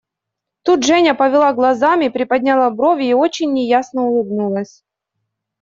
Тут 0.63 0.83
Женя 0.83 1.13
повела 1.13 1.53
глазами, 1.53 2.09
приподняла 2.09 2.71
брови 2.71 3.05
и 3.05 3.13
очень 3.13 3.53
неясно 3.53 4.01
улыбнулась. 4.01 4.83